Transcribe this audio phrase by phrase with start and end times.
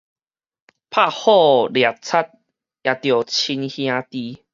[0.89, 2.31] 拍虎掠賊
[2.81, 4.43] 也著親兄弟